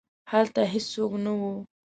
[0.31, 1.53] هلته هیڅوک نه وو.